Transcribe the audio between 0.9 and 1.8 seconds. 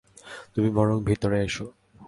ভিতরে এসো।